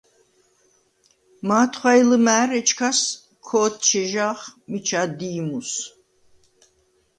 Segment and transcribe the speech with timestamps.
[1.47, 2.99] მათხუ̂ა̈ჲ ლჷმა̄̈რ, ეჩქას
[3.47, 4.39] ქო̄თჩი̄ჟახ
[4.69, 5.71] მიჩა დი ი მუს.